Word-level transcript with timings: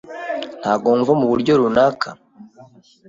Ntabwo 0.61 0.85
wumva 0.89 1.11
muburyo 1.19 1.53
runaka? 1.59 2.07